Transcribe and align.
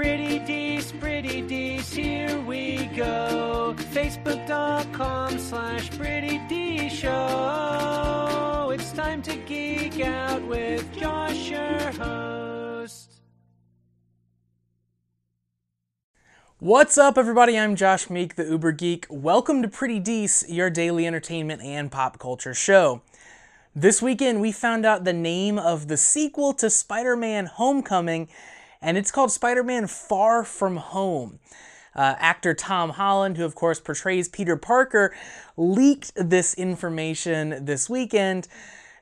Pretty 0.00 0.40
Dece, 0.40 0.98
Pretty 0.98 1.42
Dece, 1.42 1.94
here 1.94 2.40
we 2.40 2.86
go. 2.96 3.74
Facebook.com 3.92 5.38
slash 5.38 5.90
Pretty 5.90 6.38
D 6.48 6.88
Show. 6.88 8.70
It's 8.72 8.92
time 8.92 9.20
to 9.20 9.36
geek 9.36 10.00
out 10.00 10.40
with 10.46 10.90
Josh, 10.96 11.50
your 11.50 11.92
host. 12.02 13.20
What's 16.60 16.96
up, 16.96 17.18
everybody? 17.18 17.58
I'm 17.58 17.76
Josh 17.76 18.08
Meek, 18.08 18.36
the 18.36 18.46
Uber 18.46 18.72
Geek. 18.72 19.06
Welcome 19.10 19.60
to 19.60 19.68
Pretty 19.68 20.00
Dece, 20.00 20.46
your 20.48 20.70
daily 20.70 21.06
entertainment 21.06 21.60
and 21.60 21.92
pop 21.92 22.18
culture 22.18 22.54
show. 22.54 23.02
This 23.76 24.00
weekend, 24.00 24.40
we 24.40 24.50
found 24.50 24.86
out 24.86 25.04
the 25.04 25.12
name 25.12 25.58
of 25.58 25.88
the 25.88 25.98
sequel 25.98 26.54
to 26.54 26.70
Spider 26.70 27.16
Man 27.16 27.44
Homecoming 27.44 28.28
and 28.82 28.96
it's 28.96 29.10
called 29.10 29.30
Spider 29.30 29.62
Man 29.62 29.86
Far 29.86 30.44
From 30.44 30.76
Home. 30.76 31.38
Uh, 31.94 32.14
actor 32.18 32.54
Tom 32.54 32.90
Holland, 32.90 33.36
who 33.36 33.44
of 33.44 33.54
course 33.54 33.80
portrays 33.80 34.28
Peter 34.28 34.56
Parker, 34.56 35.14
leaked 35.56 36.12
this 36.14 36.54
information 36.54 37.64
this 37.64 37.90
weekend. 37.90 38.46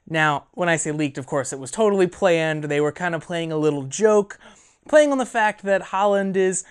Now, 0.08 0.46
when 0.52 0.70
I 0.70 0.76
say 0.76 0.90
leaked, 0.90 1.18
of 1.18 1.26
course, 1.26 1.52
it 1.52 1.58
was 1.58 1.70
totally 1.70 2.06
planned. 2.06 2.64
They 2.64 2.80
were 2.80 2.92
kind 2.92 3.14
of 3.14 3.22
playing 3.22 3.52
a 3.52 3.58
little 3.58 3.82
joke, 3.82 4.38
playing 4.88 5.12
on 5.12 5.18
the 5.18 5.26
fact 5.26 5.62
that 5.64 5.82
Holland 5.82 6.36
is 6.36 6.64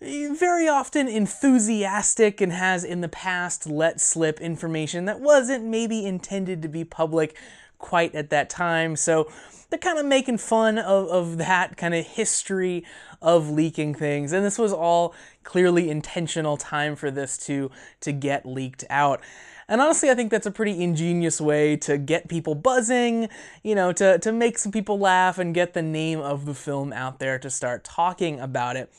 very 0.00 0.66
often 0.66 1.06
enthusiastic 1.06 2.40
and 2.40 2.52
has 2.52 2.84
in 2.84 3.00
the 3.00 3.08
past 3.08 3.66
let 3.68 4.00
slip 4.00 4.40
information 4.40 5.04
that 5.04 5.20
wasn't 5.20 5.64
maybe 5.64 6.04
intended 6.04 6.62
to 6.62 6.68
be 6.68 6.84
public 6.84 7.36
quite 7.80 8.14
at 8.14 8.30
that 8.30 8.48
time. 8.48 8.94
So 8.94 9.28
they're 9.70 9.78
kind 9.78 9.98
of 9.98 10.06
making 10.06 10.38
fun 10.38 10.78
of, 10.78 11.08
of 11.08 11.38
that 11.38 11.76
kind 11.76 11.94
of 11.94 12.06
history 12.06 12.84
of 13.22 13.50
leaking 13.50 13.94
things. 13.94 14.32
And 14.32 14.44
this 14.44 14.58
was 14.58 14.72
all 14.72 15.14
clearly 15.42 15.90
intentional 15.90 16.56
time 16.56 16.94
for 16.94 17.10
this 17.10 17.38
to, 17.46 17.70
to 18.00 18.12
get 18.12 18.46
leaked 18.46 18.84
out. 18.90 19.20
And 19.68 19.80
honestly, 19.80 20.10
I 20.10 20.16
think 20.16 20.32
that's 20.32 20.46
a 20.46 20.50
pretty 20.50 20.82
ingenious 20.82 21.40
way 21.40 21.76
to 21.78 21.96
get 21.96 22.28
people 22.28 22.56
buzzing, 22.56 23.28
you 23.62 23.76
know, 23.76 23.92
to, 23.92 24.18
to 24.18 24.32
make 24.32 24.58
some 24.58 24.72
people 24.72 24.98
laugh 24.98 25.38
and 25.38 25.54
get 25.54 25.74
the 25.74 25.82
name 25.82 26.18
of 26.18 26.44
the 26.44 26.54
film 26.54 26.92
out 26.92 27.20
there 27.20 27.38
to 27.38 27.48
start 27.48 27.84
talking 27.84 28.40
about 28.40 28.76
it. 28.76 28.92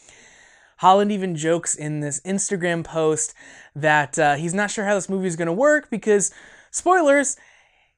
Holland 0.78 1.12
even 1.12 1.36
jokes 1.36 1.76
in 1.76 2.00
this 2.00 2.22
Instagram 2.22 2.86
post 2.86 3.36
that 3.76 4.18
uh, 4.18 4.36
he's 4.36 4.54
not 4.54 4.72
sure 4.72 4.86
how 4.86 4.96
this 4.96 5.10
movie 5.10 5.28
is 5.28 5.36
going 5.36 5.48
to 5.48 5.54
work 5.54 5.90
because, 5.90 6.32
spoilers, 6.72 7.36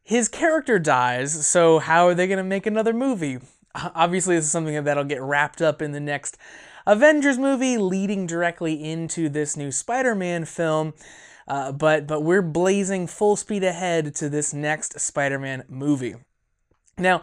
his 0.04 0.28
character 0.28 0.78
dies, 0.78 1.48
so 1.48 1.80
how 1.80 2.08
are 2.08 2.14
they 2.14 2.28
going 2.28 2.38
to 2.38 2.44
make 2.44 2.66
another 2.66 2.94
movie? 2.94 3.40
Obviously, 3.76 4.36
this 4.36 4.46
is 4.46 4.52
something 4.52 4.84
that'll 4.84 5.04
get 5.04 5.22
wrapped 5.22 5.62
up 5.62 5.82
in 5.82 5.94
the 5.94 6.00
next 6.00 6.38
Avengers 6.86 7.38
movie, 7.38 7.78
leading 7.78 8.28
directly 8.28 8.84
into 8.84 9.30
this 9.30 9.58
new 9.58 9.72
Spider 9.72 10.14
Man 10.14 10.46
film. 10.46 10.94
Uh, 11.48 11.72
but 11.72 12.08
but 12.08 12.22
we're 12.22 12.42
blazing 12.42 13.08
full 13.08 13.36
speed 13.36 13.64
ahead 13.64 14.16
to 14.16 14.30
this 14.30 14.54
next 14.54 15.00
Spider-Man 15.00 15.64
movie. 15.68 16.16
Now, 16.98 17.22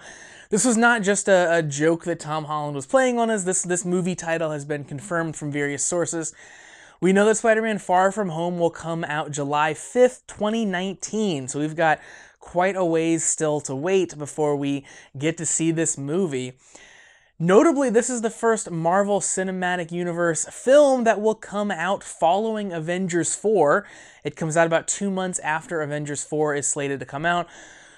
this 0.50 0.64
was 0.64 0.76
not 0.76 1.02
just 1.02 1.28
a, 1.28 1.58
a, 1.58 1.62
joke 1.62 2.04
that 2.04 2.20
Tom 2.20 2.44
Holland 2.44 2.74
was 2.74 2.86
playing 2.86 3.18
on 3.18 3.30
us. 3.30 3.44
This 3.44 3.62
this 3.62 3.84
movie 3.84 4.14
title 4.14 4.50
has 4.50 4.64
been 4.64 4.84
confirmed 4.84 5.36
from 5.36 5.50
various 5.50 5.84
sources. 5.84 6.34
We 7.00 7.14
know 7.14 7.24
that 7.24 7.36
Spider-Man 7.38 7.78
Far 7.78 8.12
From 8.12 8.28
Home 8.28 8.58
will 8.58 8.70
come 8.70 9.04
out 9.04 9.30
July 9.30 9.72
5th, 9.72 10.26
2019. 10.26 11.48
So 11.48 11.58
we've 11.58 11.76
got 11.76 11.98
quite 12.40 12.74
a 12.74 12.84
ways 12.84 13.22
still 13.22 13.60
to 13.60 13.74
wait 13.74 14.18
before 14.18 14.56
we 14.56 14.84
get 15.16 15.36
to 15.38 15.46
see 15.46 15.70
this 15.70 15.96
movie. 15.96 16.54
Notably, 17.42 17.88
this 17.88 18.10
is 18.10 18.20
the 18.20 18.28
first 18.28 18.70
Marvel 18.70 19.20
Cinematic 19.20 19.90
Universe 19.90 20.44
film 20.46 21.04
that 21.04 21.22
will 21.22 21.34
come 21.34 21.70
out 21.70 22.04
following 22.04 22.70
Avengers 22.70 23.34
4. 23.34 23.86
It 24.24 24.36
comes 24.36 24.58
out 24.58 24.66
about 24.66 24.86
two 24.86 25.10
months 25.10 25.38
after 25.38 25.80
Avengers 25.80 26.22
4 26.22 26.54
is 26.54 26.66
slated 26.66 27.00
to 27.00 27.06
come 27.06 27.24
out. 27.24 27.48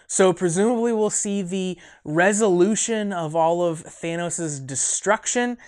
So, 0.07 0.33
presumably, 0.33 0.93
we'll 0.93 1.11
see 1.11 1.43
the 1.43 1.77
resolution 2.05 3.13
of 3.13 3.35
all 3.35 3.65
of 3.65 3.83
Thanos' 3.83 4.65
destruction, 4.65 5.59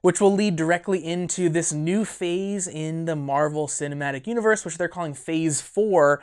which 0.00 0.20
will 0.20 0.32
lead 0.32 0.54
directly 0.54 1.04
into 1.04 1.48
this 1.48 1.72
new 1.72 2.04
phase 2.04 2.68
in 2.68 3.06
the 3.06 3.16
Marvel 3.16 3.66
Cinematic 3.66 4.28
Universe, 4.28 4.64
which 4.64 4.78
they're 4.78 4.86
calling 4.86 5.14
Phase 5.14 5.60
4 5.60 6.22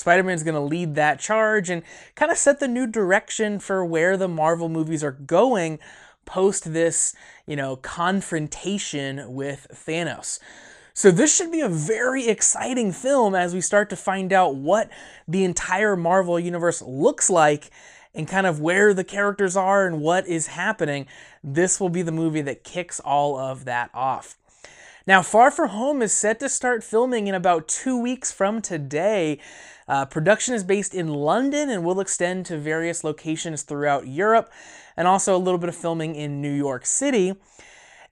Spider 0.00 0.22
Man's 0.22 0.42
going 0.42 0.54
to 0.54 0.60
lead 0.60 0.94
that 0.94 1.20
charge 1.20 1.68
and 1.68 1.82
kind 2.14 2.32
of 2.32 2.38
set 2.38 2.58
the 2.58 2.66
new 2.66 2.86
direction 2.86 3.58
for 3.58 3.84
where 3.84 4.16
the 4.16 4.28
Marvel 4.28 4.70
movies 4.70 5.04
are 5.04 5.12
going 5.12 5.78
post 6.24 6.72
this, 6.72 7.14
you 7.46 7.54
know, 7.54 7.76
confrontation 7.76 9.34
with 9.34 9.66
Thanos. 9.74 10.38
So 10.94 11.10
this 11.10 11.36
should 11.36 11.52
be 11.52 11.60
a 11.60 11.68
very 11.68 12.28
exciting 12.28 12.92
film 12.92 13.34
as 13.34 13.52
we 13.52 13.60
start 13.60 13.90
to 13.90 13.96
find 13.96 14.32
out 14.32 14.54
what 14.54 14.88
the 15.28 15.44
entire 15.44 15.96
Marvel 15.96 16.40
universe 16.40 16.80
looks 16.80 17.28
like 17.28 17.70
and 18.14 18.26
kind 18.26 18.46
of 18.46 18.58
where 18.58 18.94
the 18.94 19.04
characters 19.04 19.54
are 19.54 19.86
and 19.86 20.00
what 20.00 20.26
is 20.26 20.46
happening. 20.46 21.06
This 21.44 21.78
will 21.78 21.90
be 21.90 22.00
the 22.00 22.10
movie 22.10 22.40
that 22.40 22.64
kicks 22.64 23.00
all 23.00 23.38
of 23.38 23.66
that 23.66 23.90
off. 23.92 24.38
Now, 25.10 25.22
Far 25.22 25.50
From 25.50 25.70
Home 25.70 26.02
is 26.02 26.12
set 26.12 26.38
to 26.38 26.48
start 26.48 26.84
filming 26.84 27.26
in 27.26 27.34
about 27.34 27.66
two 27.66 28.00
weeks 28.00 28.30
from 28.30 28.62
today. 28.62 29.40
Uh, 29.88 30.04
production 30.04 30.54
is 30.54 30.62
based 30.62 30.94
in 30.94 31.08
London 31.08 31.68
and 31.68 31.82
will 31.82 31.98
extend 31.98 32.46
to 32.46 32.56
various 32.56 33.02
locations 33.02 33.62
throughout 33.62 34.06
Europe 34.06 34.52
and 34.96 35.08
also 35.08 35.36
a 35.36 35.42
little 35.42 35.58
bit 35.58 35.68
of 35.68 35.74
filming 35.74 36.14
in 36.14 36.40
New 36.40 36.52
York 36.52 36.86
City. 36.86 37.34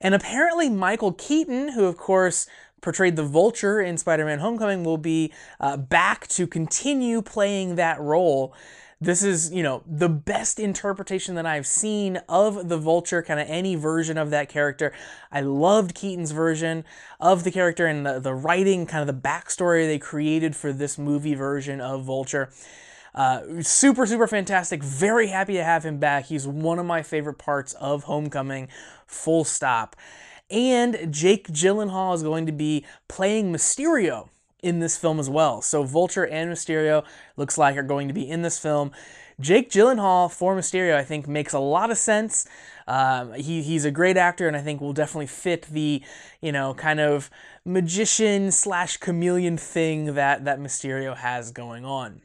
And 0.01 0.13
apparently, 0.13 0.69
Michael 0.69 1.13
Keaton, 1.13 1.69
who 1.69 1.85
of 1.85 1.95
course 1.95 2.47
portrayed 2.81 3.15
the 3.15 3.23
Vulture 3.23 3.79
in 3.79 3.97
Spider 3.97 4.25
Man 4.25 4.39
Homecoming, 4.39 4.83
will 4.83 4.97
be 4.97 5.31
uh, 5.61 5.77
back 5.77 6.27
to 6.27 6.47
continue 6.47 7.21
playing 7.21 7.75
that 7.75 7.97
role. 8.01 8.53
This 9.01 9.23
is, 9.23 9.53
you 9.53 9.63
know, 9.63 9.81
the 9.87 10.09
best 10.09 10.59
interpretation 10.59 11.35
that 11.35 11.45
I've 11.45 11.65
seen 11.65 12.17
of 12.27 12.67
the 12.67 12.77
Vulture, 12.77 13.23
kind 13.23 13.39
of 13.39 13.47
any 13.49 13.75
version 13.75 14.17
of 14.17 14.29
that 14.31 14.49
character. 14.49 14.91
I 15.31 15.39
loved 15.39 15.95
Keaton's 15.95 16.31
version 16.31 16.83
of 17.17 17.45
the 17.45 17.51
character 17.51 17.85
and 17.85 18.05
the, 18.05 18.19
the 18.19 18.33
writing, 18.33 18.85
kind 18.85 19.07
of 19.09 19.15
the 19.15 19.27
backstory 19.27 19.85
they 19.85 19.99
created 19.99 20.53
for 20.53 20.73
this 20.73 20.97
movie 20.97 21.33
version 21.33 21.79
of 21.79 22.03
Vulture. 22.03 22.51
Uh, 23.15 23.61
super, 23.61 24.05
super 24.05 24.27
fantastic. 24.27 24.83
Very 24.83 25.27
happy 25.27 25.53
to 25.53 25.63
have 25.63 25.85
him 25.85 25.97
back. 25.97 26.25
He's 26.25 26.45
one 26.45 26.77
of 26.77 26.85
my 26.85 27.01
favorite 27.01 27.37
parts 27.37 27.71
of 27.75 28.03
Homecoming, 28.03 28.67
full 29.07 29.45
stop. 29.45 29.95
And 30.51 31.13
Jake 31.13 31.47
Gyllenhaal 31.47 32.15
is 32.15 32.23
going 32.23 32.45
to 32.47 32.51
be 32.51 32.85
playing 33.07 33.53
Mysterio 33.53 34.27
in 34.61 34.79
this 34.79 34.97
film 34.97 35.19
as 35.19 35.29
well. 35.29 35.61
So 35.61 35.83
Vulture 35.83 36.27
and 36.27 36.51
Mysterio 36.51 37.05
looks 37.37 37.57
like 37.57 37.77
are 37.77 37.83
going 37.83 38.07
to 38.07 38.13
be 38.13 38.29
in 38.29 38.41
this 38.41 38.59
film. 38.59 38.91
Jake 39.39 39.69
Gyllenhaal 39.69 40.29
for 40.29 40.55
Mysterio, 40.55 40.95
I 40.95 41.03
think, 41.03 41.27
makes 41.27 41.53
a 41.53 41.59
lot 41.59 41.91
of 41.91 41.97
sense. 41.97 42.45
Um, 42.87 43.33
he, 43.33 43.61
he's 43.61 43.85
a 43.85 43.91
great 43.91 44.17
actor, 44.17 44.47
and 44.47 44.57
I 44.57 44.61
think 44.61 44.81
will 44.81 44.91
definitely 44.91 45.27
fit 45.27 45.61
the, 45.71 46.03
you 46.41 46.51
know, 46.51 46.73
kind 46.73 46.99
of 46.99 47.29
magician 47.63 48.51
slash 48.51 48.97
chameleon 48.97 49.57
thing 49.57 50.15
that 50.15 50.43
that 50.43 50.59
Mysterio 50.59 51.15
has 51.15 51.51
going 51.51 51.85
on. 51.85 52.21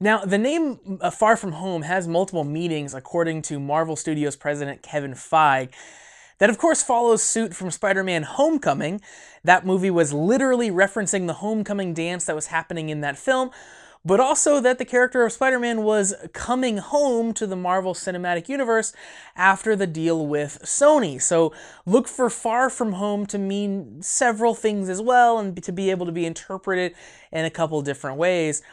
Now, 0.00 0.24
the 0.24 0.38
name 0.38 0.98
uh, 1.00 1.10
Far 1.10 1.36
From 1.36 1.52
Home 1.52 1.82
has 1.82 2.08
multiple 2.08 2.42
meanings, 2.42 2.94
according 2.94 3.42
to 3.42 3.60
Marvel 3.60 3.94
Studios 3.94 4.34
president 4.34 4.82
Kevin 4.82 5.12
Feige. 5.12 5.68
That, 6.42 6.50
of 6.50 6.58
course, 6.58 6.82
follows 6.82 7.22
suit 7.22 7.54
from 7.54 7.70
Spider 7.70 8.02
Man 8.02 8.24
Homecoming. 8.24 9.00
That 9.44 9.64
movie 9.64 9.92
was 9.92 10.12
literally 10.12 10.72
referencing 10.72 11.28
the 11.28 11.34
homecoming 11.34 11.94
dance 11.94 12.24
that 12.24 12.34
was 12.34 12.48
happening 12.48 12.88
in 12.88 13.00
that 13.02 13.16
film, 13.16 13.52
but 14.04 14.18
also 14.18 14.58
that 14.58 14.78
the 14.78 14.84
character 14.84 15.24
of 15.24 15.30
Spider 15.30 15.60
Man 15.60 15.84
was 15.84 16.16
coming 16.32 16.78
home 16.78 17.32
to 17.34 17.46
the 17.46 17.54
Marvel 17.54 17.94
Cinematic 17.94 18.48
Universe 18.48 18.92
after 19.36 19.76
the 19.76 19.86
deal 19.86 20.26
with 20.26 20.58
Sony. 20.64 21.22
So 21.22 21.52
look 21.86 22.08
for 22.08 22.28
Far 22.28 22.68
From 22.68 22.94
Home 22.94 23.24
to 23.26 23.38
mean 23.38 24.02
several 24.02 24.56
things 24.56 24.88
as 24.88 25.00
well 25.00 25.38
and 25.38 25.62
to 25.62 25.70
be 25.70 25.92
able 25.92 26.06
to 26.06 26.12
be 26.12 26.26
interpreted 26.26 26.96
in 27.30 27.44
a 27.44 27.50
couple 27.50 27.80
different 27.82 28.16
ways. 28.16 28.64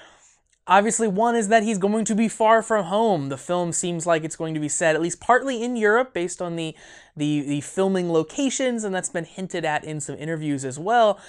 Obviously, 0.69 1.07
one 1.07 1.36
is 1.36 1.48
that 1.48 1.63
he's 1.63 1.80
going 1.80 2.06
to 2.06 2.13
be 2.13 2.27
far 2.27 2.62
from 2.62 2.86
home. 2.86 3.30
The 3.30 3.39
film 3.39 3.71
seems 3.71 4.06
like 4.06 4.24
it's 4.24 4.36
going 4.36 4.54
to 4.54 4.60
be 4.60 4.69
set 4.69 4.94
at 4.94 5.01
least 5.01 5.19
partly 5.19 5.63
in 5.63 5.75
Europe 5.75 6.13
based 6.13 6.44
on 6.44 6.57
the, 6.57 6.75
the, 7.18 7.42
the 7.42 7.62
filming 7.62 8.13
locations, 8.13 8.83
and 8.83 8.94
that's 8.94 9.10
been 9.10 9.25
hinted 9.25 9.66
at 9.66 9.83
in 9.83 10.00
some 10.00 10.16
interviews 10.16 10.63
as 10.63 10.77
well. 10.77 11.19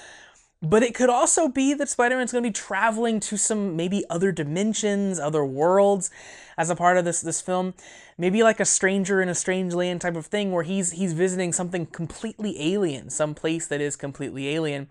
But 0.62 0.82
it 0.82 0.94
could 0.94 1.08
also 1.08 1.48
be 1.48 1.72
that 1.72 1.88
Spider 1.88 2.18
Man's 2.18 2.32
going 2.32 2.44
to 2.44 2.50
be 2.50 2.52
traveling 2.52 3.18
to 3.20 3.38
some 3.38 3.76
maybe 3.76 4.04
other 4.10 4.30
dimensions, 4.30 5.18
other 5.18 5.42
worlds 5.42 6.10
as 6.58 6.68
a 6.68 6.76
part 6.76 6.98
of 6.98 7.06
this, 7.06 7.22
this 7.22 7.40
film. 7.40 7.72
Maybe 8.18 8.42
like 8.42 8.60
a 8.60 8.66
stranger 8.66 9.22
in 9.22 9.30
a 9.30 9.34
strange 9.34 9.72
land 9.72 10.02
type 10.02 10.16
of 10.16 10.26
thing 10.26 10.52
where 10.52 10.64
he's, 10.64 10.92
he's 10.92 11.14
visiting 11.14 11.54
something 11.54 11.86
completely 11.86 12.74
alien, 12.74 13.08
some 13.08 13.34
place 13.34 13.66
that 13.68 13.80
is 13.80 13.96
completely 13.96 14.50
alien. 14.50 14.88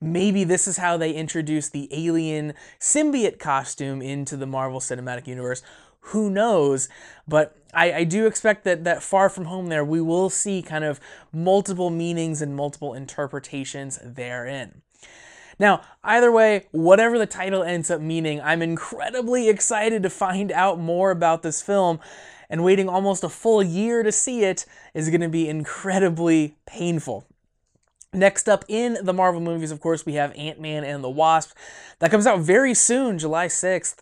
Maybe 0.00 0.44
this 0.44 0.66
is 0.66 0.78
how 0.78 0.96
they 0.96 1.12
introduce 1.12 1.68
the 1.68 1.88
alien 1.92 2.54
symbiote 2.78 3.38
costume 3.38 4.00
into 4.00 4.36
the 4.36 4.46
Marvel 4.46 4.80
Cinematic 4.80 5.26
Universe. 5.26 5.62
who 6.00 6.30
knows? 6.30 6.88
But 7.28 7.56
I, 7.74 7.92
I 7.92 8.04
do 8.04 8.26
expect 8.26 8.64
that 8.64 8.84
that 8.84 9.02
far 9.02 9.28
from 9.28 9.44
home 9.44 9.66
there 9.66 9.84
we 9.84 10.00
will 10.00 10.30
see 10.30 10.62
kind 10.62 10.84
of 10.84 11.00
multiple 11.32 11.90
meanings 11.90 12.40
and 12.40 12.56
multiple 12.56 12.94
interpretations 12.94 13.98
therein. 14.02 14.82
Now, 15.58 15.82
either 16.02 16.32
way, 16.32 16.68
whatever 16.70 17.18
the 17.18 17.26
title 17.26 17.62
ends 17.62 17.90
up 17.90 18.00
meaning, 18.00 18.40
I'm 18.40 18.62
incredibly 18.62 19.50
excited 19.50 20.02
to 20.02 20.10
find 20.10 20.50
out 20.50 20.80
more 20.80 21.10
about 21.10 21.42
this 21.42 21.60
film, 21.60 22.00
and 22.48 22.64
waiting 22.64 22.88
almost 22.88 23.22
a 23.22 23.28
full 23.28 23.62
year 23.62 24.02
to 24.02 24.10
see 24.10 24.42
it 24.42 24.64
is 24.94 25.10
going 25.10 25.20
to 25.20 25.28
be 25.28 25.50
incredibly 25.50 26.56
painful. 26.64 27.26
Next 28.12 28.48
up 28.48 28.64
in 28.66 28.98
the 29.02 29.12
Marvel 29.12 29.40
movies, 29.40 29.70
of 29.70 29.80
course, 29.80 30.04
we 30.04 30.14
have 30.14 30.32
Ant 30.36 30.60
Man 30.60 30.82
and 30.82 31.04
the 31.04 31.10
Wasp. 31.10 31.56
That 32.00 32.10
comes 32.10 32.26
out 32.26 32.40
very 32.40 32.74
soon, 32.74 33.18
July 33.18 33.46
6th. 33.46 33.98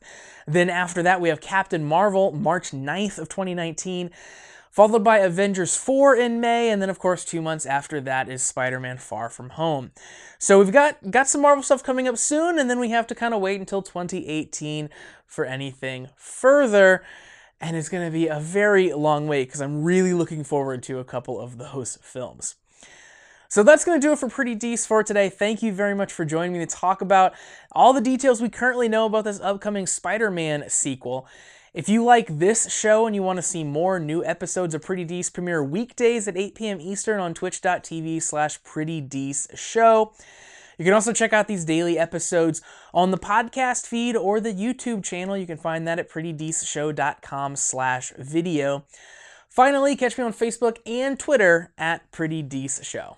Then 0.46 0.70
after 0.70 1.02
that, 1.02 1.20
we 1.20 1.28
have 1.28 1.42
Captain 1.42 1.84
Marvel, 1.84 2.32
March 2.32 2.70
9th 2.70 3.18
of 3.18 3.28
2019 3.28 4.10
followed 4.70 5.02
by 5.02 5.18
Avengers 5.18 5.76
4 5.76 6.14
in 6.14 6.40
May, 6.40 6.70
and 6.70 6.80
then 6.80 6.88
of 6.88 7.00
course 7.00 7.24
2 7.24 7.42
months 7.42 7.66
after 7.66 8.00
that 8.00 8.28
is 8.28 8.42
Spider-Man 8.42 8.98
Far 8.98 9.28
From 9.28 9.50
Home. 9.50 9.90
So 10.38 10.60
we've 10.60 10.70
got 10.70 11.10
got 11.10 11.26
some 11.26 11.42
Marvel 11.42 11.64
stuff 11.64 11.82
coming 11.82 12.06
up 12.06 12.16
soon 12.16 12.58
and 12.60 12.70
then 12.70 12.78
we 12.78 12.90
have 12.90 13.06
to 13.08 13.14
kind 13.16 13.34
of 13.34 13.40
wait 13.40 13.58
until 13.58 13.82
2018 13.82 14.88
for 15.26 15.44
anything 15.44 16.10
further. 16.16 17.02
And 17.60 17.76
it's 17.76 17.88
going 17.88 18.06
to 18.06 18.12
be 18.12 18.28
a 18.28 18.38
very 18.38 18.92
long 18.92 19.26
wait 19.26 19.48
because 19.48 19.60
I'm 19.60 19.82
really 19.82 20.14
looking 20.14 20.44
forward 20.44 20.84
to 20.84 21.00
a 21.00 21.04
couple 21.04 21.40
of 21.40 21.58
those 21.58 21.98
films. 22.00 22.54
So 23.50 23.62
that's 23.62 23.84
going 23.84 23.98
to 23.98 24.06
do 24.06 24.12
it 24.12 24.18
for 24.18 24.28
Pretty 24.28 24.54
Dece 24.54 24.86
for 24.86 25.02
today. 25.02 25.30
Thank 25.30 25.62
you 25.62 25.72
very 25.72 25.94
much 25.94 26.12
for 26.12 26.26
joining 26.26 26.52
me 26.52 26.58
to 26.58 26.66
talk 26.66 27.00
about 27.00 27.32
all 27.72 27.94
the 27.94 28.00
details 28.00 28.42
we 28.42 28.50
currently 28.50 28.88
know 28.88 29.06
about 29.06 29.24
this 29.24 29.40
upcoming 29.40 29.86
Spider 29.86 30.30
Man 30.30 30.68
sequel. 30.68 31.26
If 31.72 31.88
you 31.88 32.04
like 32.04 32.38
this 32.38 32.70
show 32.70 33.06
and 33.06 33.14
you 33.14 33.22
want 33.22 33.38
to 33.38 33.42
see 33.42 33.64
more 33.64 33.98
new 33.98 34.22
episodes 34.22 34.74
of 34.74 34.82
Pretty 34.82 35.06
Dece 35.06 35.32
premiere 35.32 35.64
weekdays 35.64 36.28
at 36.28 36.36
8 36.36 36.54
p.m. 36.54 36.80
Eastern 36.80 37.20
on 37.20 37.32
twitch.tv 37.32 38.22
slash 38.22 38.62
Pretty 38.62 39.00
Dece 39.00 39.56
Show. 39.56 40.12
You 40.76 40.84
can 40.84 40.94
also 40.94 41.12
check 41.12 41.32
out 41.32 41.48
these 41.48 41.64
daily 41.64 41.98
episodes 41.98 42.60
on 42.92 43.10
the 43.10 43.18
podcast 43.18 43.86
feed 43.86 44.14
or 44.14 44.40
the 44.40 44.52
YouTube 44.52 45.02
channel. 45.02 45.36
You 45.36 45.46
can 45.46 45.56
find 45.56 45.88
that 45.88 45.98
at 45.98 46.10
prettydeceshow.com 46.10 47.56
slash 47.56 48.12
video. 48.18 48.84
Finally, 49.48 49.96
catch 49.96 50.18
me 50.18 50.24
on 50.24 50.32
Facebook 50.32 50.78
and 50.86 51.18
Twitter 51.18 51.72
at 51.78 52.10
Pretty 52.12 52.42
Dece 52.42 52.84
Show. 52.84 53.16